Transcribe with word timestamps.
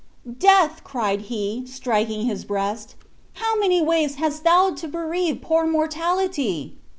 "Death!" 0.39 0.83
cried 0.83 1.21
he, 1.29 1.63
striking 1.67 2.25
his 2.25 2.43
breast, 2.43 2.95
"how 3.33 3.55
many 3.59 3.83
ways 3.83 4.15
hast 4.15 4.43
thou 4.43 4.71
to 4.73 4.87
bereave 4.87 5.43
poor 5.43 5.67
mortality! 5.67 6.75